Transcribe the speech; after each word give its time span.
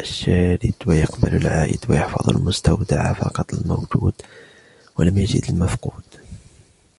الشَّارِدَ، 0.00 0.74
وَيَقْبَلْ 0.86 1.34
الْعَائِدَ، 1.36 1.80
وَيَحْفَظْ 1.90 2.30
الْمُسْتَوْدَعَ 2.30 3.12
فَقَدَ 3.12 3.54
الْمَوْجُودَ، 3.54 4.14
وَلَمْ 4.98 5.18
يَجِدْ 5.18 5.50
الْمَفْقُودَ 5.50 6.02